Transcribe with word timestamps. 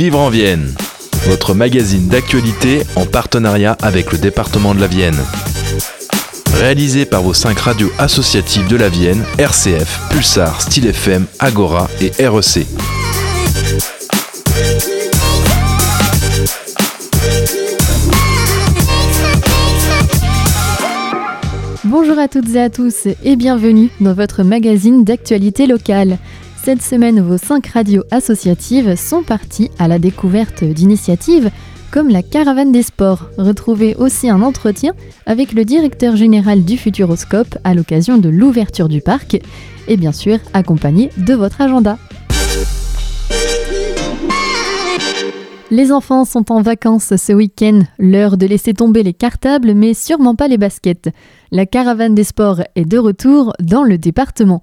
Vivre 0.00 0.18
en 0.18 0.30
Vienne, 0.30 0.72
votre 1.26 1.52
magazine 1.52 2.08
d'actualité 2.08 2.84
en 2.96 3.04
partenariat 3.04 3.76
avec 3.82 4.12
le 4.12 4.16
département 4.16 4.74
de 4.74 4.80
la 4.80 4.86
Vienne. 4.86 5.18
Réalisé 6.54 7.04
par 7.04 7.20
vos 7.20 7.34
cinq 7.34 7.58
radios 7.58 7.90
associatives 7.98 8.66
de 8.66 8.76
la 8.76 8.88
Vienne, 8.88 9.22
RCF, 9.36 10.00
Pulsar, 10.08 10.62
Style 10.62 10.86
FM, 10.86 11.26
Agora 11.38 11.90
et 12.00 12.12
REC. 12.26 12.66
Bonjour 21.84 22.18
à 22.18 22.28
toutes 22.28 22.54
et 22.54 22.60
à 22.62 22.70
tous 22.70 23.06
et 23.22 23.36
bienvenue 23.36 23.90
dans 24.00 24.14
votre 24.14 24.44
magazine 24.44 25.04
d'actualité 25.04 25.66
locale. 25.66 26.16
Cette 26.62 26.82
semaine, 26.82 27.22
vos 27.22 27.38
cinq 27.38 27.68
radios 27.68 28.04
associatives 28.10 28.94
sont 28.94 29.22
parties 29.22 29.70
à 29.78 29.88
la 29.88 29.98
découverte 29.98 30.62
d'initiatives 30.62 31.50
comme 31.90 32.10
la 32.10 32.22
Caravane 32.22 32.70
des 32.70 32.82
Sports. 32.82 33.30
Retrouvez 33.38 33.94
aussi 33.96 34.28
un 34.28 34.42
entretien 34.42 34.92
avec 35.24 35.54
le 35.54 35.64
directeur 35.64 36.16
général 36.16 36.62
du 36.62 36.76
Futuroscope 36.76 37.56
à 37.64 37.72
l'occasion 37.72 38.18
de 38.18 38.28
l'ouverture 38.28 38.90
du 38.90 39.00
parc 39.00 39.40
et 39.88 39.96
bien 39.96 40.12
sûr 40.12 40.38
accompagné 40.52 41.08
de 41.16 41.32
votre 41.32 41.62
agenda. 41.62 41.96
Les 45.70 45.92
enfants 45.92 46.26
sont 46.26 46.52
en 46.52 46.60
vacances 46.60 47.16
ce 47.16 47.32
week-end, 47.32 47.80
l'heure 47.98 48.36
de 48.36 48.44
laisser 48.44 48.74
tomber 48.74 49.02
les 49.02 49.14
cartables 49.14 49.72
mais 49.72 49.94
sûrement 49.94 50.34
pas 50.34 50.46
les 50.46 50.58
baskets. 50.58 51.08
La 51.52 51.64
caravane 51.64 52.14
des 52.14 52.24
sports 52.24 52.60
est 52.76 52.84
de 52.84 52.98
retour 52.98 53.54
dans 53.60 53.82
le 53.82 53.96
département. 53.96 54.62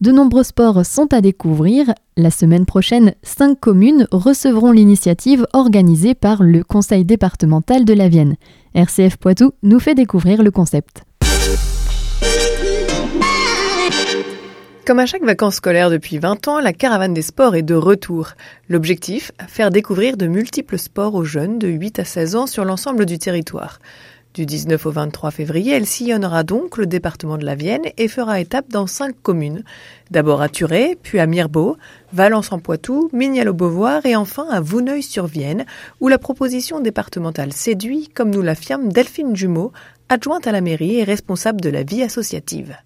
De 0.00 0.12
nombreux 0.12 0.44
sports 0.44 0.86
sont 0.86 1.12
à 1.12 1.20
découvrir. 1.20 1.92
La 2.16 2.30
semaine 2.30 2.66
prochaine, 2.66 3.14
cinq 3.24 3.58
communes 3.58 4.06
recevront 4.12 4.70
l'initiative 4.70 5.44
organisée 5.52 6.14
par 6.14 6.40
le 6.40 6.62
Conseil 6.62 7.04
départemental 7.04 7.84
de 7.84 7.94
la 7.94 8.08
Vienne. 8.08 8.36
RCF 8.76 9.16
Poitou 9.16 9.54
nous 9.64 9.80
fait 9.80 9.96
découvrir 9.96 10.44
le 10.44 10.52
concept. 10.52 11.02
Comme 14.86 15.00
à 15.00 15.06
chaque 15.06 15.24
vacances 15.24 15.56
scolaires 15.56 15.90
depuis 15.90 16.18
20 16.18 16.46
ans, 16.46 16.60
la 16.60 16.72
caravane 16.72 17.12
des 17.12 17.22
sports 17.22 17.56
est 17.56 17.62
de 17.62 17.74
retour. 17.74 18.34
L'objectif, 18.68 19.32
faire 19.48 19.70
découvrir 19.70 20.16
de 20.16 20.28
multiples 20.28 20.78
sports 20.78 21.16
aux 21.16 21.24
jeunes 21.24 21.58
de 21.58 21.66
8 21.66 21.98
à 21.98 22.04
16 22.04 22.36
ans 22.36 22.46
sur 22.46 22.64
l'ensemble 22.64 23.04
du 23.04 23.18
territoire. 23.18 23.80
Du 24.34 24.46
19 24.46 24.86
au 24.86 24.90
23 24.90 25.30
février, 25.30 25.72
elle 25.72 25.86
sillonnera 25.86 26.42
donc 26.44 26.76
le 26.76 26.86
département 26.86 27.38
de 27.38 27.44
la 27.44 27.54
Vienne 27.54 27.86
et 27.96 28.08
fera 28.08 28.40
étape 28.40 28.68
dans 28.68 28.86
cinq 28.86 29.16
communes. 29.22 29.64
D'abord 30.10 30.42
à 30.42 30.48
Turé, 30.48 30.98
puis 31.02 31.18
à 31.18 31.26
Mirbeau, 31.26 31.76
Valence-en-Poitou, 32.12 33.10
Mignal-au-Beauvoir 33.12 34.04
et 34.06 34.16
enfin 34.16 34.46
à 34.50 34.60
Vouneuil-sur-Vienne, 34.60 35.64
où 36.00 36.08
la 36.08 36.18
proposition 36.18 36.80
départementale 36.80 37.52
séduit, 37.52 38.08
comme 38.14 38.30
nous 38.30 38.42
l'affirme 38.42 38.92
Delphine 38.92 39.34
Jumeau, 39.34 39.72
adjointe 40.08 40.46
à 40.46 40.52
la 40.52 40.60
mairie 40.60 40.96
et 40.96 41.04
responsable 41.04 41.60
de 41.60 41.70
la 41.70 41.82
vie 41.82 42.02
associative. 42.02 42.76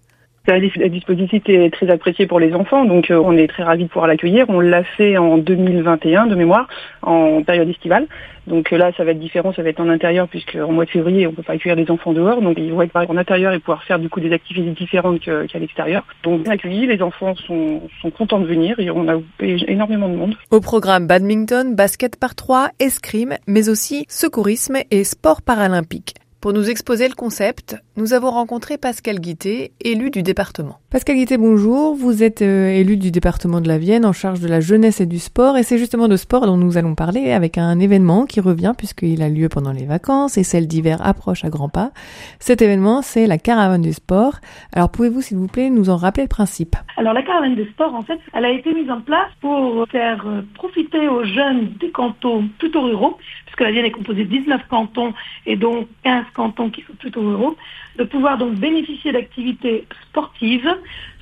Un 0.45 0.59
dispositif 0.59 1.41
est 1.47 1.73
très 1.73 1.89
apprécié 1.89 2.27
pour 2.27 2.37
les 2.37 2.53
enfants, 2.53 2.83
donc 2.83 3.09
euh, 3.09 3.21
on 3.23 3.37
est 3.37 3.47
très 3.47 3.63
ravis 3.63 3.83
de 3.83 3.87
pouvoir 3.87 4.07
l'accueillir. 4.07 4.45
On 4.49 4.59
l'a 4.59 4.83
fait 4.83 5.17
en 5.17 5.37
2021 5.37 6.27
de 6.27 6.35
mémoire, 6.35 6.67
en 7.01 7.43
période 7.43 7.69
estivale. 7.69 8.07
Donc 8.45 8.73
euh, 8.73 8.77
là, 8.77 8.91
ça 8.97 9.05
va 9.05 9.11
être 9.11 9.19
différent, 9.19 9.53
ça 9.53 9.63
va 9.63 9.69
être 9.69 9.79
en 9.79 9.87
intérieur, 9.87 10.27
puisque 10.27 10.55
en 10.55 10.73
mois 10.73 10.83
de 10.83 10.89
février, 10.89 11.25
on 11.27 11.31
peut 11.31 11.43
pas 11.43 11.53
accueillir 11.53 11.77
les 11.77 11.89
enfants 11.89 12.11
dehors, 12.11 12.41
donc 12.41 12.57
ils 12.57 12.73
vont 12.73 12.81
être 12.81 12.93
en 12.93 13.15
intérieur 13.15 13.53
et 13.53 13.59
pouvoir 13.59 13.85
faire 13.85 13.99
du 13.99 14.09
coup 14.09 14.19
des 14.19 14.33
activités 14.33 14.71
différentes 14.71 15.21
qu'à 15.21 15.59
l'extérieur. 15.59 16.03
Donc 16.23 16.43
bien 16.43 16.51
accueillis, 16.51 16.87
les 16.87 17.01
enfants 17.01 17.35
sont, 17.35 17.83
sont 18.01 18.11
contents 18.11 18.41
de 18.41 18.45
venir 18.45 18.77
et 18.81 18.91
on 18.91 19.07
a 19.07 19.21
énormément 19.39 20.09
de 20.09 20.15
monde. 20.15 20.35
Au 20.51 20.59
programme 20.59 21.07
badminton, 21.07 21.73
basket 21.73 22.19
par 22.19 22.35
trois, 22.35 22.67
escrime, 22.81 23.35
mais 23.47 23.69
aussi 23.69 24.03
secourisme 24.09 24.75
et 24.91 25.05
sport 25.05 25.41
paralympique. 25.41 26.15
Pour 26.43 26.51
nous 26.51 26.69
exposer 26.69 27.07
le 27.07 27.15
concept, 27.15 27.77
nous 27.95 28.11
avons 28.11 28.29
rencontré 28.29 28.77
Pascal 28.77 29.21
Guité, 29.21 29.71
élu 29.79 30.11
du 30.11 30.23
département. 30.23 30.75
Pascal 30.91 31.15
Guité, 31.15 31.37
bonjour. 31.37 31.95
Vous 31.95 32.21
êtes 32.21 32.41
euh, 32.41 32.67
élu 32.67 32.97
du 32.97 33.11
département 33.11 33.61
de 33.61 33.69
la 33.69 33.77
Vienne 33.77 34.05
en 34.05 34.11
charge 34.11 34.41
de 34.41 34.49
la 34.49 34.59
jeunesse 34.59 34.99
et 34.99 35.05
du 35.05 35.19
sport 35.19 35.55
et 35.55 35.63
c'est 35.63 35.77
justement 35.77 36.09
de 36.09 36.17
sport 36.17 36.45
dont 36.45 36.57
nous 36.57 36.77
allons 36.77 36.95
parler 36.95 37.31
avec 37.31 37.57
un 37.57 37.79
événement 37.79 38.25
qui 38.25 38.41
revient 38.41 38.73
puisqu'il 38.77 39.23
a 39.23 39.29
lieu 39.29 39.47
pendant 39.47 39.71
les 39.71 39.85
vacances 39.85 40.37
et 40.37 40.43
celle 40.43 40.67
d'hiver 40.67 40.97
approche 41.01 41.45
à 41.45 41.49
grands 41.49 41.69
pas. 41.69 41.91
Cet 42.39 42.61
événement, 42.61 43.01
c'est 43.01 43.25
la 43.25 43.37
caravane 43.37 43.81
du 43.81 43.93
sport. 43.93 44.33
Alors 44.73 44.91
pouvez-vous 44.91 45.21
s'il 45.21 45.37
vous 45.37 45.47
plaît 45.47 45.69
nous 45.69 45.89
en 45.89 45.95
rappeler 45.95 46.23
le 46.23 46.29
principe? 46.29 46.75
Alors 46.97 47.13
la 47.13 47.23
caravane 47.23 47.55
du 47.55 47.69
sport, 47.69 47.95
en 47.95 48.01
fait, 48.01 48.19
elle 48.33 48.43
a 48.43 48.51
été 48.51 48.73
mise 48.73 48.91
en 48.91 48.99
place 48.99 49.31
pour 49.39 49.87
faire 49.87 50.25
profiter 50.55 51.07
aux 51.07 51.23
jeunes 51.23 51.71
des 51.79 51.91
cantons 51.91 52.49
plutôt 52.59 52.81
ruraux 52.81 53.17
puisque 53.53 53.67
la 53.67 53.71
Vienne 53.71 53.85
est 53.85 53.91
composée 53.91 54.23
de 54.23 54.29
19 54.29 54.67
cantons 54.67 55.13
et 55.45 55.55
donc 55.55 55.87
15 56.03 56.25
cantons 56.33 56.71
qui 56.71 56.81
sont 56.81 56.93
plutôt 56.93 57.21
ruraux, 57.21 57.55
de 57.97 58.03
pouvoir 58.03 58.39
donc 58.39 58.55
bénéficier 58.55 59.11
d'activités 59.11 59.85
sportives 60.09 60.75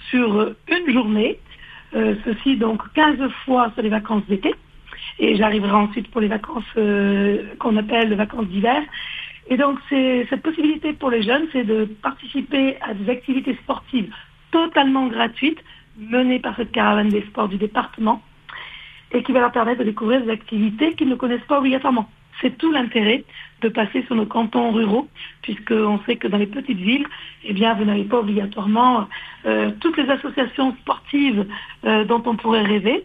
sur 0.09 0.53
une 0.69 0.93
journée, 0.93 1.39
euh, 1.93 2.15
ceci 2.23 2.55
donc 2.55 2.81
15 2.93 3.17
fois 3.43 3.71
sur 3.73 3.83
les 3.83 3.89
vacances 3.89 4.23
d'été, 4.29 4.55
et 5.19 5.35
j'arriverai 5.35 5.73
ensuite 5.73 6.09
pour 6.09 6.21
les 6.21 6.29
vacances 6.29 6.63
euh, 6.77 7.43
qu'on 7.59 7.75
appelle 7.75 8.07
les 8.07 8.15
vacances 8.15 8.47
d'hiver. 8.47 8.81
Et 9.49 9.57
donc 9.57 9.79
cette 9.89 10.41
possibilité 10.41 10.93
pour 10.93 11.09
les 11.09 11.23
jeunes, 11.23 11.47
c'est 11.51 11.65
de 11.65 11.83
participer 12.01 12.77
à 12.79 12.93
des 12.93 13.11
activités 13.11 13.55
sportives 13.55 14.09
totalement 14.51 15.07
gratuites 15.07 15.61
menées 15.97 16.39
par 16.39 16.55
cette 16.55 16.71
caravane 16.71 17.09
des 17.09 17.23
sports 17.23 17.49
du 17.49 17.57
département 17.57 18.21
et 19.11 19.21
qui 19.21 19.33
va 19.33 19.41
leur 19.41 19.51
permettre 19.51 19.79
de 19.79 19.83
découvrir 19.85 20.21
des 20.21 20.31
activités 20.31 20.93
qu'ils 20.93 21.09
ne 21.09 21.15
connaissent 21.15 21.41
pas 21.41 21.59
obligatoirement. 21.59 22.09
C'est 22.41 22.57
tout 22.57 22.72
l'intérêt 22.72 23.24
de 23.62 23.69
passer 23.69 24.03
sur 24.03 24.16
nos 24.16 24.25
cantons 24.25 24.72
ruraux, 24.72 25.07
puisqu'on 25.44 26.00
sait 26.06 26.16
que 26.16 26.28
dans 26.28 26.38
les 26.38 26.47
petites 26.47 26.78
villes, 26.78 27.06
eh 27.44 27.53
bien, 27.53 27.74
vous 27.75 27.85
n'avez 27.85 28.03
pas 28.03 28.19
obligatoirement 28.19 29.07
euh, 29.46 29.72
toutes 29.79 29.97
les 29.97 30.09
associations 30.09 30.75
sportives 30.81 31.46
euh, 31.85 32.03
dont 32.06 32.22
on 32.25 32.35
pourrait 32.35 32.63
rêver. 32.63 33.03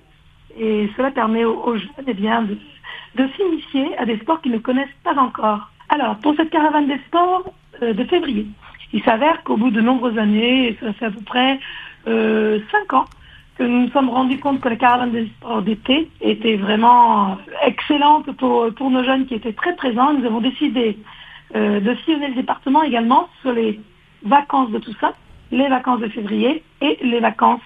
Et 0.58 0.88
cela 0.96 1.10
permet 1.10 1.44
aux, 1.44 1.76
jeunes 1.76 2.06
eh 2.06 2.14
bien, 2.14 2.42
de, 2.42 3.28
s'initier 3.36 3.96
à 3.98 4.06
des 4.06 4.16
sports 4.18 4.40
qu'ils 4.40 4.52
ne 4.52 4.58
connaissent 4.58 4.88
pas 5.04 5.14
encore. 5.16 5.70
Alors, 5.90 6.16
pour 6.16 6.34
cette 6.36 6.50
caravane 6.50 6.88
des 6.88 6.98
sports 7.06 7.52
euh, 7.82 7.92
de 7.92 8.04
février, 8.04 8.46
il 8.92 9.02
s'avère 9.02 9.42
qu'au 9.42 9.58
bout 9.58 9.70
de 9.70 9.82
nombreuses 9.82 10.18
années, 10.18 10.76
ça 10.80 10.92
fait 10.94 11.06
à 11.06 11.10
peu 11.10 11.22
près 11.22 11.60
cinq 12.06 12.92
ans, 12.92 13.06
que 13.56 13.62
nous 13.62 13.82
nous 13.84 13.90
sommes 13.90 14.10
rendus 14.10 14.38
compte 14.38 14.60
que 14.60 14.68
la 14.68 14.76
caravane 14.76 15.12
des 15.12 15.26
sports 15.26 15.62
d'été 15.62 16.10
était 16.20 16.56
vraiment 16.56 17.38
excellente 17.64 18.30
pour, 18.32 18.72
pour 18.74 18.90
nos 18.90 19.02
jeunes 19.02 19.26
qui 19.26 19.34
étaient 19.34 19.52
très 19.52 19.74
présents. 19.76 20.12
Nous 20.12 20.26
avons 20.26 20.40
décidé 20.40 20.98
euh, 21.54 21.80
de 21.80 21.94
sillonner 22.04 22.28
le 22.28 22.34
département 22.34 22.82
également 22.82 23.28
sur 23.40 23.52
les 23.52 23.80
vacances 24.22 24.70
de 24.70 24.78
tout 24.78 24.94
ça, 25.00 25.14
les 25.50 25.68
vacances 25.68 26.00
de 26.00 26.08
février 26.08 26.62
et 26.80 26.98
les 27.02 27.20
vacances 27.20 27.60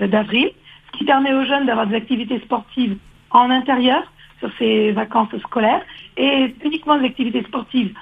euh, 0.00 0.06
d'avril, 0.06 0.50
ce 0.86 0.98
qui 0.98 1.04
permet 1.04 1.34
aux 1.34 1.44
jeunes 1.44 1.66
d'avoir 1.66 1.86
des 1.86 1.96
activités 1.96 2.40
sportives 2.40 2.96
en 3.30 3.50
intérieur 3.50 4.10
sur 4.38 4.50
ces 4.58 4.92
vacances 4.92 5.36
scolaires 5.38 5.82
et 6.16 6.54
uniquement 6.64 6.98
des 6.98 7.06
activités 7.06 7.42
sportives 7.42 7.94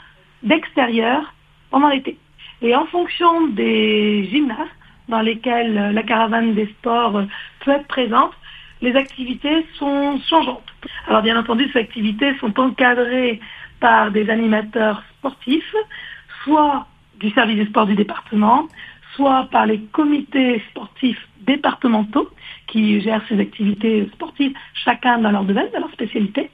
d'extérieur 0.43 1.33
pendant 1.71 1.89
l'été. 1.89 2.17
Et 2.63 2.75
en 2.77 2.87
fonction 2.87 3.49
des 3.49 4.29
gymnases, 4.31 4.69
dans 5.09 5.21
lesquelles 5.21 5.93
la 5.93 6.03
caravane 6.03 6.55
des 6.55 6.67
sports 6.67 7.23
peut 7.65 7.73
être 7.73 7.87
présente, 7.87 8.33
les 8.81 8.95
activités 8.97 9.67
sont 9.79 10.21
changeantes. 10.29 10.67
Alors 11.07 11.23
bien 11.23 11.39
entendu, 11.39 11.69
ces 11.73 11.81
activités 11.81 12.37
sont 12.39 12.59
encadrées 12.59 13.41
par 13.81 14.11
des 14.11 14.29
animateurs 14.31 15.03
sportifs, 15.19 15.75
soit 16.43 16.87
du 17.21 17.31
service 17.31 17.57
des 17.57 17.67
sports 17.67 17.87
du 17.87 17.95
département, 17.95 18.67
soit 19.15 19.49
par 19.51 19.67
les 19.67 19.81
comités 19.93 20.63
sportifs 20.71 21.29
départementaux 21.41 22.29
qui 22.67 23.01
gèrent 23.01 23.23
ces 23.29 23.39
activités 23.39 24.09
sportives, 24.15 24.55
chacun 24.75 25.19
dans 25.19 25.31
leur 25.31 25.45
domaine, 25.45 25.69
dans 25.73 25.81
leur 25.81 25.93
spécialité. 25.93 26.51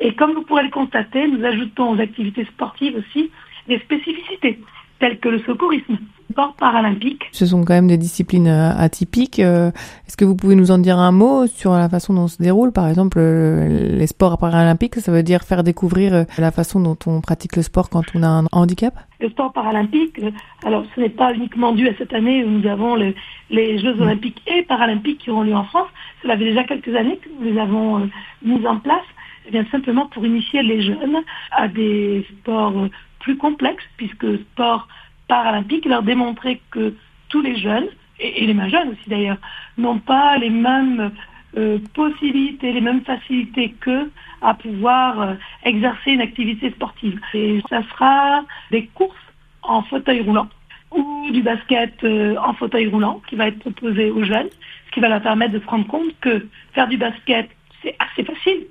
Et 0.00 0.14
comme 0.14 0.32
vous 0.32 0.42
pourrez 0.42 0.64
le 0.64 0.70
constater, 0.70 1.26
nous 1.28 1.44
ajoutons 1.44 1.90
aux 1.92 2.00
activités 2.00 2.44
sportives 2.46 2.96
aussi 2.96 3.30
des 3.68 3.78
spécificités, 3.80 4.60
telles 4.98 5.18
que 5.18 5.28
le 5.28 5.40
secourisme, 5.40 5.98
sport 6.30 6.54
paralympique. 6.54 7.24
Ce 7.32 7.46
sont 7.46 7.64
quand 7.64 7.74
même 7.74 7.88
des 7.88 7.96
disciplines 7.96 8.48
euh, 8.48 8.70
atypiques. 8.76 9.38
Euh, 9.38 9.70
est-ce 10.06 10.16
que 10.16 10.24
vous 10.24 10.36
pouvez 10.36 10.54
nous 10.54 10.70
en 10.70 10.78
dire 10.78 10.98
un 10.98 11.12
mot 11.12 11.46
sur 11.46 11.72
la 11.72 11.88
façon 11.88 12.14
dont 12.14 12.28
se 12.28 12.42
déroule, 12.42 12.72
par 12.72 12.88
exemple, 12.88 13.18
euh, 13.20 13.96
les 13.96 14.06
sports 14.06 14.38
paralympiques? 14.38 14.96
Ça 14.96 15.12
veut 15.12 15.22
dire 15.22 15.42
faire 15.42 15.62
découvrir 15.62 16.26
la 16.38 16.50
façon 16.50 16.80
dont 16.80 16.98
on 17.06 17.20
pratique 17.20 17.56
le 17.56 17.62
sport 17.62 17.90
quand 17.90 18.04
on 18.14 18.22
a 18.22 18.28
un 18.28 18.44
handicap? 18.52 18.94
Le 19.20 19.30
sport 19.30 19.52
paralympique, 19.52 20.20
alors 20.64 20.84
ce 20.94 21.00
n'est 21.00 21.08
pas 21.08 21.32
uniquement 21.32 21.72
dû 21.72 21.88
à 21.88 21.94
cette 21.96 22.12
année 22.12 22.44
où 22.44 22.50
nous 22.50 22.68
avons 22.68 22.96
les 22.96 23.78
Jeux 23.78 24.00
olympiques 24.00 24.42
et 24.46 24.62
paralympiques 24.62 25.18
qui 25.18 25.30
ont 25.30 25.42
lieu 25.42 25.54
en 25.54 25.64
France. 25.64 25.88
Cela 26.22 26.36
fait 26.36 26.44
déjà 26.44 26.64
quelques 26.64 26.94
années 26.94 27.18
que 27.18 27.28
nous 27.38 27.52
les 27.52 27.58
avons 27.58 28.10
mis 28.42 28.66
en 28.66 28.78
place. 28.78 29.04
Eh 29.46 29.50
bien 29.50 29.64
simplement 29.70 30.06
pour 30.06 30.24
initier 30.24 30.62
les 30.62 30.82
jeunes 30.82 31.22
à 31.52 31.68
des 31.68 32.26
sports 32.30 32.74
plus 33.20 33.36
complexes, 33.36 33.84
puisque 33.96 34.38
sport 34.52 34.86
paralympique, 35.28 35.84
leur 35.86 36.02
démontrer 36.02 36.60
que 36.70 36.94
tous 37.28 37.42
les 37.42 37.56
jeunes, 37.56 37.88
et, 38.20 38.46
les 38.46 38.54
moins 38.54 38.68
jeunes 38.68 38.90
aussi 38.90 39.08
d'ailleurs, 39.08 39.38
n'ont 39.78 39.98
pas 39.98 40.36
les 40.38 40.50
mêmes 40.50 41.10
euh, 41.56 41.78
possibilités, 41.94 42.72
les 42.72 42.80
mêmes 42.80 43.02
facilités 43.02 43.74
qu'eux 43.80 44.10
à 44.42 44.54
pouvoir 44.54 45.20
euh, 45.20 45.34
exercer 45.64 46.12
une 46.12 46.20
activité 46.20 46.70
sportive. 46.70 47.20
Et 47.32 47.60
ça 47.68 47.82
sera 47.90 48.44
des 48.70 48.86
courses 48.86 49.16
en 49.62 49.82
fauteuil 49.82 50.20
roulant 50.20 50.48
ou 50.92 51.28
du 51.32 51.42
basket 51.42 51.92
euh, 52.04 52.36
en 52.36 52.54
fauteuil 52.54 52.86
roulant 52.86 53.20
qui 53.28 53.34
va 53.36 53.48
être 53.48 53.58
proposé 53.58 54.10
aux 54.10 54.22
jeunes, 54.22 54.48
ce 54.86 54.90
qui 54.92 55.00
va 55.00 55.08
leur 55.08 55.22
permettre 55.22 55.52
de 55.52 55.60
se 55.60 55.66
rendre 55.66 55.86
compte 55.86 56.14
que 56.20 56.46
faire 56.72 56.88
du 56.88 56.96
basket, 56.96 57.48
c'est 57.82 57.96
assez 57.98 58.24
facile, 58.24 58.66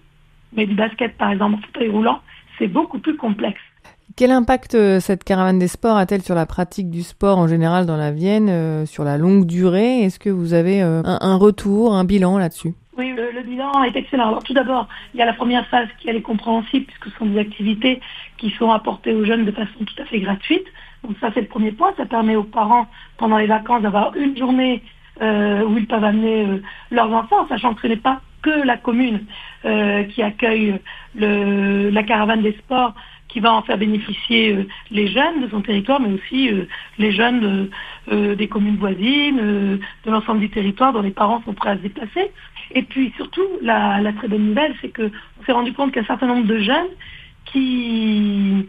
mais 0.54 0.66
du 0.66 0.76
basket, 0.76 1.18
par 1.18 1.32
exemple, 1.32 1.56
en 1.56 1.62
fauteuil 1.62 1.90
roulant, 1.90 2.22
c'est 2.58 2.68
beaucoup 2.68 3.00
plus 3.00 3.18
complexe. 3.18 3.62
Quel 4.16 4.30
impact 4.30 4.76
euh, 4.76 5.00
cette 5.00 5.24
caravane 5.24 5.58
des 5.58 5.68
sports 5.68 5.98
a-t-elle 5.98 6.22
sur 6.22 6.36
la 6.36 6.46
pratique 6.46 6.92
du 6.92 7.02
sport 7.02 7.40
en 7.40 7.48
général 7.48 7.88
dans 7.88 7.98
la 7.98 8.12
Vienne, 8.12 8.48
euh, 8.48 8.86
sur 8.86 9.04
la 9.04 9.18
longue 9.18 9.48
durée? 9.48 10.02
Est-ce 10.02 10.20
que 10.20 10.30
vous 10.30 10.54
avez 10.54 10.82
un, 10.82 11.02
un, 11.04 11.36
retour, 11.36 11.96
un 11.96 12.04
bilan 12.04 12.38
là-dessus? 12.38 12.76
Oui, 12.96 13.12
le, 13.12 13.42
bilan 13.42 13.84
est 13.86 13.96
excellent. 13.96 14.28
Alors 14.28 14.44
tout 14.44 14.54
d'abord, 14.54 14.88
il 15.16 15.20
y 15.20 15.24
a 15.24 15.26
la 15.26 15.34
première 15.34 15.66
phase 15.68 15.88
qui 16.00 16.10
est 16.10 16.22
compréhensible 16.22 16.86
puisque 16.86 17.06
ce 17.06 17.18
sont 17.18 17.26
des 17.26 17.40
activités 17.40 18.02
qui 18.38 18.52
sont 18.52 18.72
apportées 18.72 19.14
aux 19.14 19.26
jeunes 19.26 19.46
de 19.46 19.52
façon 19.52 19.80
tout 19.80 20.02
à 20.02 20.06
fait 20.06 20.20
gratuite. 20.20 20.66
Donc 21.04 21.18
ça 21.20 21.32
c'est 21.34 21.42
le 21.42 21.48
premier 21.48 21.72
point. 21.72 21.92
Ça 21.98 22.06
permet 22.06 22.36
aux 22.36 22.44
parents 22.44 22.86
pendant 23.18 23.40
les 23.40 23.48
vacances 23.48 23.82
d'avoir 23.82 24.16
une 24.16 24.38
journée 24.38 24.84
euh, 25.22 25.64
où 25.64 25.76
ils 25.78 25.88
peuvent 25.88 26.04
amener 26.04 26.46
euh, 26.46 26.62
leurs 26.92 27.12
enfants, 27.12 27.48
sachant 27.48 27.74
que 27.74 27.82
ce 27.82 27.88
n'est 27.88 27.98
pas 27.98 28.22
que 28.44 28.66
la 28.66 28.78
commune 28.78 29.26
euh, 29.66 30.04
qui 30.04 30.22
accueille 30.22 30.80
le, 31.16 31.90
la 31.90 32.04
caravane 32.04 32.42
des 32.42 32.54
sports 32.54 32.94
qui 33.34 33.40
va 33.40 33.52
en 33.52 33.64
faire 33.64 33.78
bénéficier 33.78 34.54
euh, 34.54 34.68
les 34.92 35.08
jeunes 35.08 35.42
de 35.42 35.50
son 35.50 35.62
territoire, 35.62 36.00
mais 36.00 36.14
aussi 36.14 36.50
euh, 36.50 36.66
les 36.98 37.12
jeunes 37.12 37.70
des 38.12 38.48
communes 38.48 38.76
voisines, 38.76 39.38
de 39.38 40.12
l'ensemble 40.12 40.42
du 40.42 40.50
territoire 40.50 40.92
dont 40.92 41.02
les 41.02 41.12
parents 41.12 41.42
sont 41.46 41.54
prêts 41.54 41.70
à 41.70 41.78
se 41.78 41.82
déplacer. 41.82 42.32
Et 42.72 42.84
puis 42.84 43.14
surtout, 43.16 43.48
la, 43.62 44.02
très 44.18 44.28
bonne 44.28 44.48
nouvelle, 44.50 44.76
c'est 44.82 44.94
qu'on 44.94 45.10
s'est 45.46 45.52
rendu 45.52 45.74
compte 45.74 45.92
qu'un 45.92 46.04
certain 46.04 46.28
nombre 46.28 46.46
de 46.46 46.60
jeunes 46.60 46.90
qui, 47.46 48.68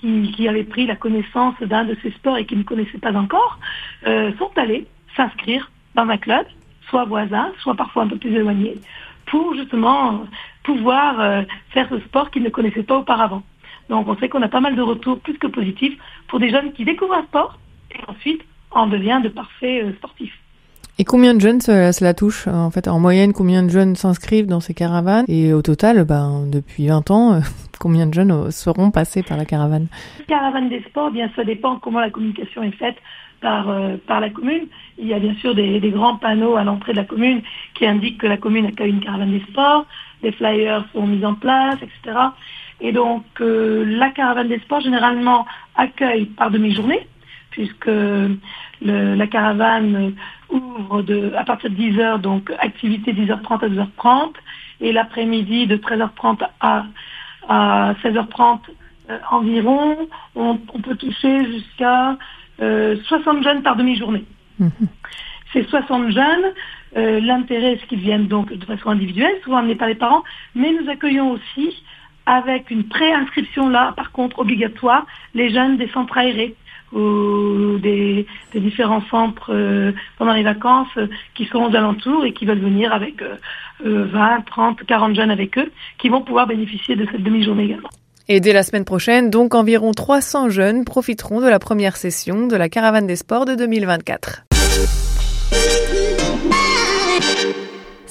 qui, 0.00 0.32
qui, 0.32 0.48
avaient 0.48 0.64
pris 0.64 0.86
la 0.86 0.96
connaissance 0.96 1.54
d'un 1.60 1.84
de 1.84 1.96
ces 2.02 2.10
sports 2.12 2.36
et 2.36 2.44
qui 2.44 2.56
ne 2.56 2.62
connaissaient 2.62 2.98
pas 2.98 3.14
encore, 3.14 3.58
euh, 4.06 4.32
sont 4.38 4.50
allés 4.56 4.86
s'inscrire 5.16 5.70
dans 5.94 6.08
un 6.08 6.16
club, 6.16 6.46
soit 6.88 7.04
voisin, 7.04 7.52
soit 7.60 7.74
parfois 7.74 8.04
un 8.04 8.08
peu 8.08 8.16
plus 8.16 8.34
éloigné, 8.34 8.76
pour 9.26 9.54
justement 9.54 10.24
pouvoir 10.62 11.20
euh, 11.20 11.42
faire 11.70 11.88
ce 11.88 11.98
sport 12.00 12.30
qu'ils 12.30 12.42
ne 12.42 12.50
connaissaient 12.50 12.82
pas 12.82 12.98
auparavant. 12.98 13.42
Donc 13.88 14.08
on 14.08 14.16
sait 14.16 14.28
qu'on 14.28 14.42
a 14.42 14.48
pas 14.48 14.60
mal 14.60 14.76
de 14.76 14.82
retours 14.82 15.18
plus 15.20 15.38
que 15.38 15.46
positifs 15.46 15.98
pour 16.28 16.38
des 16.38 16.50
jeunes 16.50 16.72
qui 16.72 16.84
découvrent 16.84 17.14
un 17.14 17.24
sport 17.24 17.58
et 17.90 18.10
ensuite 18.10 18.42
en 18.70 18.86
devient 18.86 19.20
de 19.22 19.28
parfaits 19.28 19.84
euh, 19.84 19.92
sportifs. 19.94 20.38
Et 21.00 21.04
combien 21.04 21.32
de 21.32 21.40
jeunes 21.40 21.60
cela, 21.60 21.92
cela, 21.92 22.12
touche 22.12 22.48
En 22.48 22.72
fait, 22.72 22.88
en 22.88 22.98
moyenne, 22.98 23.32
combien 23.32 23.62
de 23.62 23.68
jeunes 23.68 23.94
s'inscrivent 23.94 24.48
dans 24.48 24.58
ces 24.58 24.74
caravanes? 24.74 25.24
Et 25.28 25.52
au 25.52 25.62
total, 25.62 26.04
ben, 26.04 26.44
depuis 26.50 26.88
20 26.88 27.10
ans, 27.12 27.40
combien 27.78 28.06
de 28.08 28.14
jeunes 28.14 28.50
seront 28.50 28.90
passés 28.90 29.22
par 29.22 29.36
la 29.36 29.44
caravane? 29.44 29.86
Caravane 30.26 30.68
des 30.68 30.82
sports, 30.82 31.12
bien 31.12 31.30
ça 31.36 31.44
dépend 31.44 31.76
comment 31.76 32.00
la 32.00 32.10
communication 32.10 32.64
est 32.64 32.72
faite 32.72 32.96
par, 33.40 33.68
euh, 33.68 33.96
par 34.08 34.20
la 34.20 34.30
commune. 34.30 34.66
Il 34.98 35.06
y 35.06 35.14
a 35.14 35.20
bien 35.20 35.34
sûr 35.34 35.54
des, 35.54 35.78
des 35.78 35.90
grands 35.90 36.16
panneaux 36.16 36.56
à 36.56 36.64
l'entrée 36.64 36.92
de 36.92 36.98
la 36.98 37.04
commune 37.04 37.42
qui 37.74 37.86
indiquent 37.86 38.18
que 38.18 38.26
la 38.26 38.36
commune 38.36 38.66
accueille 38.66 38.90
une 38.90 39.00
caravane 39.00 39.30
des 39.30 39.44
sports. 39.50 39.86
Des 40.22 40.32
flyers 40.32 40.84
sont 40.92 41.06
mis 41.06 41.24
en 41.24 41.34
place, 41.34 41.76
etc. 41.76 42.18
Et 42.80 42.92
donc, 42.92 43.24
euh, 43.40 43.84
la 43.86 44.10
caravane 44.10 44.48
des 44.48 44.60
sports, 44.60 44.80
généralement, 44.80 45.46
accueille 45.74 46.26
par 46.26 46.50
demi-journée, 46.50 47.06
puisque 47.50 47.86
le, 47.86 49.14
la 49.14 49.26
caravane 49.26 50.14
ouvre 50.48 51.02
de, 51.02 51.32
à 51.36 51.44
partir 51.44 51.70
de 51.70 51.76
10h, 51.76 52.20
donc 52.20 52.52
activité 52.60 53.12
10h30 53.12 53.64
à 53.64 53.68
12h30, 53.68 54.32
et 54.80 54.92
l'après-midi 54.92 55.66
de 55.66 55.76
13h30 55.76 56.46
à, 56.60 56.84
à 57.48 57.94
16h30 58.04 58.60
euh, 59.10 59.18
environ, 59.30 60.08
on, 60.34 60.58
on, 60.72 60.80
peut 60.80 60.94
toucher 60.94 61.44
jusqu'à 61.46 62.16
euh, 62.60 62.96
60 63.06 63.42
jeunes 63.42 63.62
par 63.62 63.74
demi-journée. 63.76 64.24
Mmh. 64.58 64.68
Ces 65.52 65.64
60 65.64 66.10
jeunes, 66.10 66.52
euh, 66.96 67.20
l'intérêt, 67.20 67.78
c'est 67.80 67.86
qu'ils 67.86 68.00
viennent 68.00 68.28
donc 68.28 68.52
de 68.52 68.64
façon 68.66 68.90
individuelle, 68.90 69.34
souvent 69.44 69.58
amenés 69.58 69.76
par 69.76 69.88
les 69.88 69.94
parents, 69.94 70.22
mais 70.54 70.72
nous 70.72 70.90
accueillons 70.90 71.32
aussi 71.32 71.82
avec 72.28 72.70
une 72.70 72.84
préinscription 72.84 73.70
là, 73.70 73.94
par 73.96 74.12
contre, 74.12 74.38
obligatoire, 74.38 75.06
les 75.34 75.48
jeunes 75.48 75.78
des 75.78 75.88
centres 75.88 76.18
aérés 76.18 76.54
ou 76.92 77.78
des, 77.78 78.26
différents 78.54 79.02
centres 79.10 79.52
euh, 79.52 79.92
pendant 80.18 80.32
les 80.32 80.42
vacances 80.42 80.88
euh, 80.96 81.06
qui 81.34 81.46
sont 81.46 81.58
aux 81.58 81.74
alentours 81.74 82.24
et 82.24 82.32
qui 82.32 82.46
veulent 82.46 82.60
venir 82.60 82.92
avec 82.92 83.22
euh, 83.22 83.36
20, 83.84 84.42
30, 84.46 84.84
40 84.84 85.14
jeunes 85.14 85.30
avec 85.30 85.58
eux, 85.58 85.70
qui 85.98 86.08
vont 86.08 86.22
pouvoir 86.22 86.46
bénéficier 86.46 86.96
de 86.96 87.06
cette 87.10 87.22
demi-journée 87.22 87.64
également. 87.64 87.90
Et 88.28 88.40
dès 88.40 88.52
la 88.52 88.62
semaine 88.62 88.84
prochaine, 88.84 89.30
donc 89.30 89.54
environ 89.54 89.92
300 89.92 90.50
jeunes 90.50 90.84
profiteront 90.84 91.40
de 91.40 91.48
la 91.48 91.58
première 91.58 91.96
session 91.96 92.46
de 92.46 92.56
la 92.56 92.68
Caravane 92.68 93.06
des 93.06 93.16
Sports 93.16 93.46
de 93.46 93.54
2024. 93.54 94.47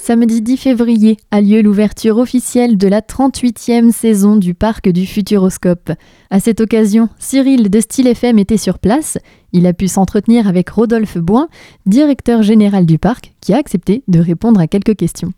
Samedi 0.08 0.40
10 0.40 0.56
février 0.56 1.18
a 1.30 1.42
lieu 1.42 1.60
l'ouverture 1.60 2.16
officielle 2.16 2.78
de 2.78 2.88
la 2.88 3.02
38e 3.02 3.92
saison 3.92 4.36
du 4.36 4.54
parc 4.54 4.88
du 4.88 5.04
Futuroscope. 5.04 5.92
À 6.30 6.40
cette 6.40 6.62
occasion, 6.62 7.10
Cyril 7.18 7.68
de 7.68 7.78
Style 7.78 8.06
FM 8.06 8.38
était 8.38 8.56
sur 8.56 8.78
place. 8.78 9.18
Il 9.52 9.66
a 9.66 9.74
pu 9.74 9.86
s'entretenir 9.86 10.48
avec 10.48 10.70
Rodolphe 10.70 11.18
Boin, 11.18 11.48
directeur 11.84 12.42
général 12.42 12.86
du 12.86 12.98
parc, 12.98 13.34
qui 13.42 13.52
a 13.52 13.58
accepté 13.58 14.02
de 14.08 14.18
répondre 14.18 14.60
à 14.60 14.66
quelques 14.66 14.96
questions. 14.96 15.34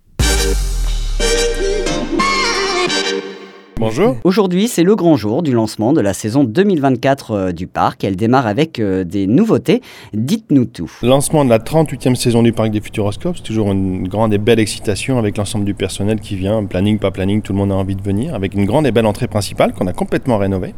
Bonjour. 3.80 4.16
Aujourd'hui, 4.24 4.68
c'est 4.68 4.82
le 4.82 4.94
grand 4.94 5.16
jour 5.16 5.42
du 5.42 5.52
lancement 5.52 5.94
de 5.94 6.02
la 6.02 6.12
saison 6.12 6.44
2024 6.44 7.30
euh, 7.30 7.52
du 7.52 7.66
parc. 7.66 8.04
Elle 8.04 8.14
démarre 8.14 8.46
avec 8.46 8.78
euh, 8.78 9.04
des 9.04 9.26
nouveautés. 9.26 9.80
Dites-nous 10.12 10.66
tout. 10.66 10.92
Lancement 11.02 11.46
de 11.46 11.50
la 11.50 11.58
38e 11.58 12.14
saison 12.14 12.42
du 12.42 12.52
parc 12.52 12.72
des 12.72 12.82
Futuroscopes, 12.82 13.38
c'est 13.38 13.42
toujours 13.42 13.72
une 13.72 14.06
grande 14.06 14.34
et 14.34 14.38
belle 14.38 14.60
excitation 14.60 15.18
avec 15.18 15.38
l'ensemble 15.38 15.64
du 15.64 15.72
personnel 15.72 16.20
qui 16.20 16.36
vient, 16.36 16.62
planning, 16.66 16.98
pas 16.98 17.10
planning, 17.10 17.40
tout 17.40 17.54
le 17.54 17.58
monde 17.58 17.72
a 17.72 17.74
envie 17.74 17.96
de 17.96 18.02
venir, 18.02 18.34
avec 18.34 18.52
une 18.52 18.66
grande 18.66 18.86
et 18.86 18.92
belle 18.92 19.06
entrée 19.06 19.28
principale 19.28 19.72
qu'on 19.72 19.86
a 19.86 19.94
complètement 19.94 20.36
rénovée 20.36 20.74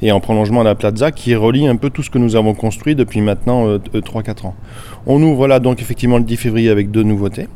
et 0.00 0.10
en 0.10 0.20
prolongement 0.20 0.60
de 0.60 0.68
la 0.68 0.74
plaza 0.74 1.12
qui 1.12 1.34
relie 1.34 1.66
un 1.66 1.76
peu 1.76 1.90
tout 1.90 2.02
ce 2.02 2.08
que 2.08 2.16
nous 2.16 2.34
avons 2.34 2.54
construit 2.54 2.94
depuis 2.94 3.20
maintenant 3.20 3.66
euh, 3.66 3.78
3-4 3.92 4.46
ans. 4.46 4.54
On 5.06 5.22
ouvre 5.22 5.48
là 5.48 5.60
donc 5.60 5.82
effectivement 5.82 6.16
le 6.16 6.24
10 6.24 6.36
février 6.38 6.70
avec 6.70 6.90
deux 6.90 7.02
nouveautés 7.02 7.46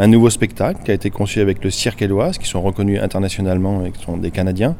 un 0.00 0.08
nouveau 0.08 0.30
spectacle 0.30 0.80
qui 0.82 0.90
a 0.90 0.94
été 0.94 1.10
conçu 1.10 1.40
avec 1.40 1.62
le 1.62 1.70
Cirque 1.70 2.00
Éloise, 2.00 2.38
qui 2.38 2.48
sont 2.48 2.62
reconnus 2.62 3.00
internationalement 3.02 3.84
et 3.84 3.90
qui 3.90 4.02
sont 4.02 4.16
des 4.16 4.30
Canadiens, 4.30 4.74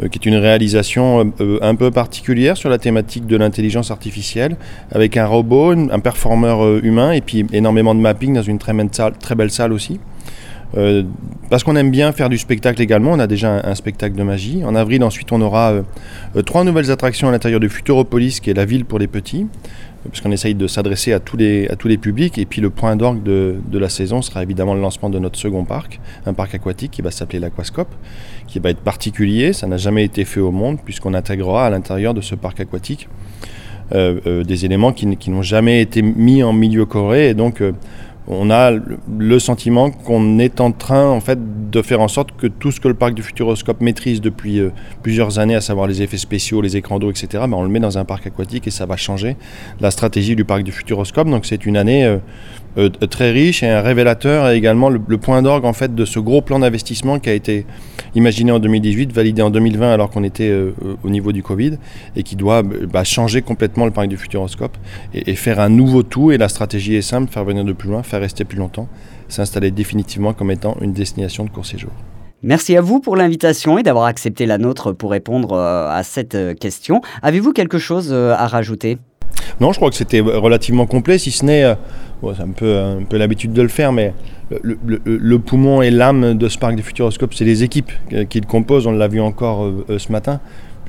euh, 0.00 0.08
qui 0.08 0.18
est 0.18 0.26
une 0.26 0.36
réalisation 0.36 1.32
euh, 1.40 1.58
un 1.62 1.74
peu 1.74 1.90
particulière 1.90 2.56
sur 2.56 2.70
la 2.70 2.78
thématique 2.78 3.26
de 3.26 3.36
l'intelligence 3.36 3.90
artificielle, 3.90 4.56
avec 4.92 5.16
un 5.16 5.26
robot, 5.26 5.72
un 5.72 5.98
performeur 5.98 6.64
euh, 6.64 6.80
humain 6.84 7.10
et 7.10 7.20
puis 7.20 7.44
énormément 7.52 7.94
de 7.94 8.00
mapping 8.00 8.34
dans 8.34 8.42
une 8.42 8.58
très 8.58 9.34
belle 9.34 9.50
salle 9.50 9.72
aussi. 9.72 9.98
Euh, 10.76 11.02
parce 11.50 11.64
qu'on 11.64 11.76
aime 11.76 11.90
bien 11.90 12.12
faire 12.12 12.28
du 12.28 12.38
spectacle 12.38 12.80
également, 12.80 13.12
on 13.12 13.18
a 13.18 13.26
déjà 13.26 13.60
un, 13.64 13.74
spectacle 13.74 14.16
de 14.16 14.22
magie. 14.22 14.64
En 14.64 14.74
avril, 14.74 15.04
ensuite, 15.04 15.32
on 15.32 15.40
aura 15.40 15.72
euh, 15.72 16.42
trois 16.42 16.64
nouvelles 16.64 16.90
attractions 16.90 17.28
à 17.28 17.32
l'intérieur 17.32 17.60
de 17.60 17.68
Futuropolis, 17.68 18.40
qui 18.40 18.50
est 18.50 18.54
la 18.54 18.64
ville 18.64 18.84
pour 18.84 18.98
les 18.98 19.06
petits, 19.06 19.46
puisqu'on 20.10 20.32
essaye 20.32 20.54
de 20.54 20.66
s'adresser 20.66 21.12
à, 21.12 21.20
tous 21.20 21.36
les, 21.36 21.68
à 21.68 21.76
tous 21.76 21.88
les 21.88 21.98
publics. 21.98 22.38
Et 22.38 22.46
puis 22.46 22.62
le 22.62 22.70
point 22.70 22.96
d'orgue 22.96 23.22
de, 23.22 23.56
de, 23.70 23.78
la 23.78 23.90
saison 23.90 24.22
sera 24.22 24.42
évidemment 24.42 24.74
le 24.74 24.80
lancement 24.80 25.10
de 25.10 25.18
notre 25.18 25.38
second 25.38 25.64
parc, 25.64 26.00
un 26.24 26.32
parc 26.32 26.54
aquatique 26.54 26.90
qui 26.90 27.02
va 27.02 27.10
s'appeler 27.10 27.38
l'Aquascope, 27.38 27.94
qui 28.46 28.58
va 28.58 28.70
être 28.70 28.80
particulier. 28.80 29.52
Ça 29.52 29.66
n'a 29.66 29.76
jamais 29.76 30.04
été 30.04 30.24
fait 30.24 30.40
au 30.40 30.52
monde, 30.52 30.78
puisqu'on 30.82 31.12
intégrera 31.12 31.66
à 31.66 31.70
l'intérieur 31.70 32.14
de 32.14 32.22
ce 32.22 32.34
parc 32.34 32.60
aquatique 32.60 33.08
euh, 33.94 34.20
euh, 34.26 34.42
des 34.42 34.64
éléments 34.64 34.92
qui, 34.92 35.16
qui 35.18 35.28
n'ont 35.28 35.42
jamais 35.42 35.82
été 35.82 36.00
mis 36.00 36.42
en 36.42 36.54
milieu 36.54 36.86
coré. 36.86 37.28
Et 37.28 37.34
donc, 37.34 37.60
euh, 37.60 37.72
on 38.28 38.50
a 38.50 38.70
le 38.70 39.38
sentiment 39.38 39.90
qu'on 39.90 40.38
est 40.38 40.60
en 40.60 40.70
train 40.70 41.08
en 41.08 41.20
fait 41.20 41.38
de 41.70 41.82
faire 41.82 42.00
en 42.00 42.08
sorte 42.08 42.32
que 42.36 42.46
tout 42.46 42.70
ce 42.70 42.80
que 42.80 42.88
le 42.88 42.94
parc 42.94 43.14
du 43.14 43.22
Futuroscope 43.22 43.80
maîtrise 43.80 44.20
depuis 44.20 44.60
euh, 44.60 44.70
plusieurs 45.02 45.38
années, 45.38 45.54
à 45.54 45.60
savoir 45.60 45.86
les 45.86 46.02
effets 46.02 46.18
spéciaux, 46.18 46.60
les 46.60 46.76
écrans 46.76 46.98
d'eau, 46.98 47.10
etc., 47.10 47.44
ben 47.48 47.54
on 47.54 47.62
le 47.62 47.68
met 47.68 47.80
dans 47.80 47.98
un 47.98 48.04
parc 48.04 48.26
aquatique 48.26 48.66
et 48.66 48.70
ça 48.70 48.86
va 48.86 48.96
changer 48.96 49.36
la 49.80 49.90
stratégie 49.90 50.36
du 50.36 50.44
parc 50.44 50.62
du 50.62 50.70
Futuroscope. 50.70 51.28
Donc 51.28 51.46
c'est 51.46 51.66
une 51.66 51.76
année 51.76 52.04
euh, 52.04 52.18
euh, 52.78 52.88
très 52.88 53.30
riche 53.30 53.62
et 53.62 53.68
un 53.68 53.82
révélateur 53.82 54.48
et 54.48 54.56
également 54.56 54.88
le, 54.88 54.98
point 55.18 55.42
d'orgue 55.42 55.66
en 55.66 55.74
fait 55.74 55.94
de 55.94 56.04
ce 56.04 56.18
gros 56.18 56.40
plan 56.40 56.58
d'investissement 56.58 57.18
qui 57.18 57.28
a 57.28 57.34
été 57.34 57.66
imaginé 58.14 58.50
en 58.50 58.58
2018, 58.58 59.12
validé 59.12 59.42
en 59.42 59.50
2020 59.50 59.92
alors 59.92 60.10
qu'on 60.10 60.24
était 60.24 60.48
euh, 60.48 60.72
au 61.02 61.10
niveau 61.10 61.32
du 61.32 61.42
Covid 61.42 61.78
et 62.16 62.22
qui 62.22 62.34
doit 62.34 62.62
bah, 62.62 63.04
changer 63.04 63.42
complètement 63.42 63.84
le 63.84 63.90
parc 63.90 64.08
du 64.08 64.16
Futuroscope 64.16 64.76
et, 65.12 65.30
et, 65.30 65.34
faire 65.34 65.60
un 65.60 65.68
nouveau 65.68 66.02
tout. 66.02 66.32
Et 66.32 66.38
la 66.38 66.48
stratégie 66.48 66.94
est 66.94 67.02
simple 67.02 67.30
faire 67.30 67.44
venir 67.44 67.64
de 67.64 67.72
plus 67.72 67.90
loin, 67.90 68.02
faire 68.02 68.20
rester 68.20 68.44
plus 68.44 68.58
longtemps, 68.58 68.88
s'installer 69.28 69.70
définitivement 69.70 70.32
comme 70.32 70.50
étant 70.50 70.76
une 70.80 70.92
destination 70.92 71.44
de 71.44 71.50
court 71.50 71.66
séjour. 71.66 71.90
Merci 72.42 72.76
à 72.76 72.80
vous 72.80 73.00
pour 73.00 73.16
l'invitation 73.16 73.78
et 73.78 73.82
d'avoir 73.82 74.06
accepté 74.06 74.46
la 74.46 74.58
nôtre 74.58 74.92
pour 74.92 75.10
répondre 75.10 75.52
euh, 75.52 75.90
à 75.90 76.02
cette 76.02 76.58
question. 76.58 77.02
Avez-vous 77.22 77.52
quelque 77.52 77.78
chose 77.78 78.12
à 78.12 78.46
rajouter? 78.46 78.98
Non, 79.60 79.72
je 79.72 79.78
crois 79.78 79.90
que 79.90 79.96
c'était 79.96 80.20
relativement 80.20 80.86
complet, 80.86 81.18
si 81.18 81.30
ce 81.30 81.44
n'est, 81.44 81.74
c'est 82.22 82.42
un 82.42 82.48
peu, 82.48 82.78
un 82.78 83.04
peu 83.04 83.16
l'habitude 83.16 83.52
de 83.52 83.62
le 83.62 83.68
faire, 83.68 83.92
mais 83.92 84.12
le, 84.62 85.38
poumon 85.38 85.82
et 85.82 85.90
l'âme 85.90 86.36
de 86.36 86.48
ce 86.48 86.58
parc 86.58 86.76
des 86.76 86.82
Futuroscopes, 86.82 87.34
c'est 87.34 87.44
les 87.44 87.62
équipes 87.62 87.92
qui 88.28 88.40
le 88.40 88.46
composent. 88.46 88.86
On 88.86 88.92
l'a 88.92 89.08
vu 89.08 89.20
encore 89.20 89.70
ce 89.96 90.12
matin. 90.12 90.40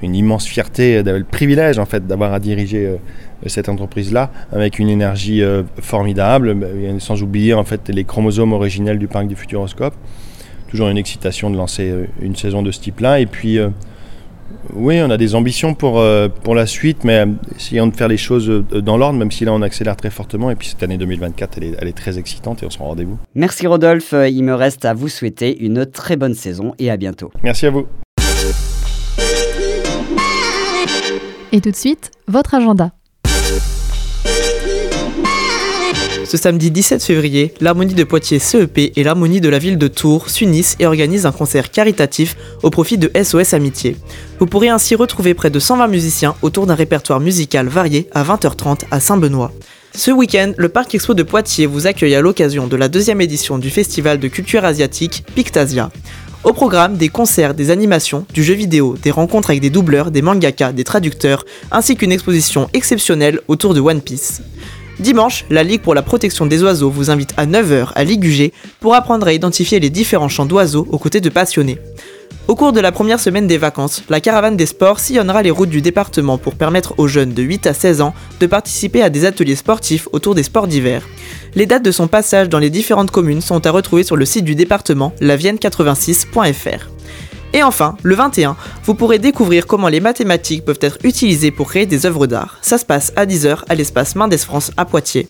Une 0.02 0.16
immense 0.16 0.46
fierté, 0.46 1.02
le 1.02 1.24
privilège 1.24 1.80
en 1.80 1.86
fait 1.86 2.06
d'avoir 2.06 2.34
à 2.34 2.40
diriger 2.40 2.98
cette 3.46 3.70
entreprise-là 3.70 4.32
avec 4.52 4.80
une 4.80 4.90
énergie 4.90 5.42
formidable, 5.82 6.58
sans 7.00 7.22
oublier 7.24 7.54
en 7.54 7.64
fait 7.64 7.90
les 7.90 8.04
chromosomes 8.04 8.54
originels 8.54 9.00
du 9.00 9.08
parc 9.08 9.28
des 9.28 9.36
Futuroscopes 9.36 9.96
toujours 10.74 10.90
une 10.90 10.98
excitation 10.98 11.52
de 11.52 11.56
lancer 11.56 11.88
euh, 11.88 12.08
une 12.20 12.36
saison 12.36 12.64
de 12.64 12.72
ce 12.72 12.80
type-là. 12.80 13.20
Et 13.20 13.28
puis, 13.28 13.60
euh, 13.60 13.70
oui, 14.74 15.02
on 15.02 15.10
a 15.10 15.18
des 15.18 15.36
ambitions 15.36 15.74
pour, 15.74 16.00
euh, 16.00 16.28
pour 16.30 16.56
la 16.56 16.66
suite, 16.66 17.04
mais 17.04 17.26
essayons 17.56 17.88
de 17.88 17.96
faire 17.96 18.08
les 18.08 18.18
choses 18.18 18.48
dans 18.72 18.98
l'ordre, 18.98 19.20
même 19.20 19.32
si 19.32 19.46
là 19.46 19.54
on 19.54 19.62
accélère 19.62 19.96
très 19.96 20.10
fortement. 20.10 20.50
Et 20.52 20.56
puis 20.56 20.68
cette 20.68 20.84
année 20.84 20.98
2024, 20.98 21.58
elle 21.58 21.64
est, 21.64 21.76
elle 21.80 21.88
est 21.88 21.98
très 21.98 22.18
excitante 22.18 22.64
et 22.64 22.66
on 22.66 22.70
sera 22.70 22.86
au 22.86 22.88
rendez-vous. 22.90 23.18
Merci 23.36 23.68
Rodolphe, 23.68 24.14
il 24.14 24.44
me 24.44 24.54
reste 24.54 24.86
à 24.86 24.94
vous 24.94 25.10
souhaiter 25.10 25.64
une 25.64 25.86
très 25.86 26.16
bonne 26.16 26.36
saison 26.36 26.74
et 26.80 26.90
à 26.90 26.98
bientôt. 26.98 27.32
Merci 27.44 27.66
à 27.66 27.72
vous. 27.72 27.86
Et 31.52 31.62
tout 31.62 31.70
de 31.70 31.76
suite, 31.76 32.10
votre 32.28 32.56
agenda. 32.56 32.92
Ce 36.34 36.38
samedi 36.38 36.72
17 36.72 37.04
février, 37.04 37.54
l'Harmonie 37.62 37.94
de 37.94 38.04
Poitiers 38.04 38.40
CEP 38.40 38.80
et 38.96 39.04
l'Harmonie 39.04 39.40
de 39.40 39.50
la 39.50 39.60
ville 39.60 39.78
de 39.78 39.88
Tours 39.88 40.32
s'unissent 40.32 40.76
et 40.80 40.88
organisent 40.88 41.28
un 41.28 41.32
concert 41.32 41.70
caritatif 41.70 42.36
au 42.64 42.72
profit 42.72 42.98
de 42.98 43.12
SOS 43.24 43.54
Amitié. 43.54 43.96
Vous 44.40 44.48
pourrez 44.48 44.70
ainsi 44.70 44.96
retrouver 44.96 45.36
près 45.36 45.52
de 45.52 45.60
120 45.60 45.86
musiciens 45.86 46.34
autour 46.42 46.66
d'un 46.66 46.74
répertoire 46.74 47.20
musical 47.20 47.68
varié 47.68 48.08
à 48.14 48.24
20h30 48.24 48.80
à 48.90 49.00
Saint-Benoît. 49.00 49.52
Ce 49.94 50.10
week-end, 50.10 50.54
le 50.58 50.70
Parc 50.70 50.96
Expo 50.96 51.14
de 51.14 51.22
Poitiers 51.22 51.68
vous 51.68 51.86
accueille 51.86 52.16
à 52.16 52.22
l'occasion 52.22 52.66
de 52.66 52.78
la 52.78 52.88
deuxième 52.88 53.22
édition 53.22 53.60
du 53.60 53.70
Festival 53.70 54.18
de 54.18 54.28
culture 54.28 54.66
asiatique 54.66 55.24
Pictasia. 55.36 55.92
Au 56.44 56.52
programme, 56.52 56.98
des 56.98 57.10
concerts, 57.10 57.54
des 57.54 57.70
animations, 57.70 58.26
du 58.34 58.44
jeu 58.44 58.56
vidéo, 58.56 58.98
des 59.00 59.12
rencontres 59.12 59.52
avec 59.52 59.62
des 59.62 59.70
doubleurs, 59.70 60.10
des 60.10 60.24
mangakas, 60.24 60.72
des 60.72 60.84
traducteurs, 60.84 61.46
ainsi 61.72 61.96
qu'une 61.96 62.12
exposition 62.12 62.70
exceptionnelle 62.74 63.40
autour 63.48 63.76
de 63.76 63.82
One 63.82 64.02
Piece. 64.02 64.42
Dimanche, 65.00 65.46
la 65.50 65.64
Ligue 65.64 65.82
pour 65.82 65.96
la 65.96 66.04
protection 66.04 66.46
des 66.46 66.62
oiseaux 66.64 66.90
vous 66.90 67.10
invite 67.10 67.34
à 67.36 67.46
9h 67.46 67.90
à 67.96 68.04
Ligugé 68.04 68.54
pour 68.80 68.94
apprendre 68.94 69.28
à 69.28 69.34
identifier 69.34 69.80
les 69.80 69.90
différents 69.90 70.30
champs 70.30 70.46
d'oiseaux 70.46 70.88
aux 70.92 71.00
côtés 71.00 71.22
de 71.22 71.30
passionnés. 71.30 71.80
Au 72.48 72.56
cours 72.56 72.74
de 72.74 72.82
la 72.82 72.92
première 72.92 73.22
semaine 73.22 73.48
des 73.48 73.58
vacances, 73.58 74.04
la 74.10 74.20
caravane 74.20 74.58
des 74.58 74.66
sports 74.66 75.00
sillonnera 75.00 75.42
les 75.42 75.50
routes 75.50 75.70
du 75.70 75.82
département 75.82 76.38
pour 76.38 76.56
permettre 76.56 76.94
aux 76.98 77.08
jeunes 77.08 77.34
de 77.34 77.42
8 77.42 77.68
à 77.68 77.74
16 77.74 78.02
ans 78.02 78.14
de 78.40 78.48
participer 78.48 79.02
à 79.02 79.10
des 79.10 79.26
ateliers 79.26 79.56
sportifs 79.56 80.10
autour 80.12 80.36
des 80.36 80.44
sports 80.44 80.68
d'hiver. 80.68 81.08
Les 81.56 81.66
dates 81.66 81.86
de 81.86 81.92
son 81.92 82.08
passage 82.08 82.50
dans 82.50 82.60
les 82.60 82.70
différentes 82.70 83.12
communes 83.12 83.42
sont 83.42 83.66
à 83.66 83.72
retrouver 83.72 84.04
sur 84.04 84.18
le 84.18 84.26
site 84.26 84.46
du 84.46 84.56
département 84.56 85.14
lavienne86.fr. 85.22 86.90
Et 87.54 87.62
enfin, 87.62 87.96
le 88.02 88.16
21, 88.16 88.56
vous 88.84 88.96
pourrez 88.96 89.20
découvrir 89.20 89.68
comment 89.68 89.88
les 89.88 90.00
mathématiques 90.00 90.66
peuvent 90.66 90.80
être 90.82 90.98
utilisées 91.04 91.52
pour 91.52 91.70
créer 91.70 91.86
des 91.86 92.06
œuvres 92.06 92.26
d'art. 92.26 92.58
Ça 92.62 92.78
se 92.78 92.86
passe 92.86 93.14
à 93.16 93.26
10h 93.26 93.60
à 93.70 93.76
l'espace 93.76 94.16
Mendes 94.16 94.36
France 94.38 94.72
à 94.76 94.86
Poitiers. 94.86 95.28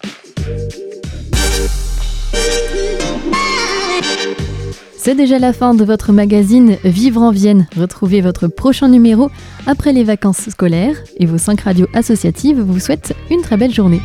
C'est 4.98 5.16
déjà 5.16 5.38
la 5.38 5.52
fin 5.52 5.74
de 5.74 5.84
votre 5.84 6.14
magazine 6.14 6.78
Vivre 6.86 7.22
en 7.22 7.32
Vienne. 7.32 7.68
Retrouvez 7.78 8.22
votre 8.22 8.48
prochain 8.48 8.88
numéro 8.88 9.30
après 9.68 9.92
les 9.92 10.06
vacances 10.06 10.50
scolaires 10.50 10.96
et 11.18 11.26
vos 11.26 11.38
5 11.38 11.60
radios 11.60 11.88
associatives 11.94 12.62
vous 12.62 12.80
souhaitent 12.80 13.14
une 13.30 13.42
très 13.42 13.58
belle 13.58 13.74
journée. 13.74 14.00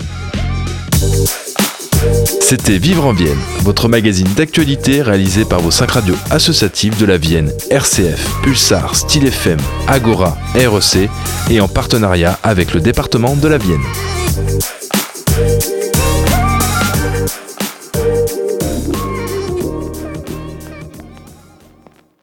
C'était 2.41 2.79
Vivre 2.79 3.05
en 3.05 3.12
Vienne, 3.12 3.38
votre 3.62 3.88
magazine 3.88 4.29
d'actualité 4.37 5.03
réalisé 5.03 5.45
par 5.45 5.61
vos 5.61 5.71
5 5.71 5.91
radios 5.91 6.17
associatives 6.31 6.99
de 6.99 7.07
la 7.07 7.19
Vienne, 7.19 7.53
RCF, 7.71 8.41
Pulsar, 8.43 8.97
Style 8.97 9.27
FM, 9.27 9.59
Agora, 9.87 10.37
REC 10.55 11.11
et 11.50 11.61
en 11.61 11.69
partenariat 11.69 12.38
avec 12.43 12.73
le 12.75 12.81
département 12.81 13.37
de 13.37 13.49
la 13.49 13.59
Vienne. 13.59 13.85